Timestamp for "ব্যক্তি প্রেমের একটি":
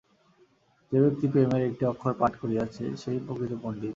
1.01-1.83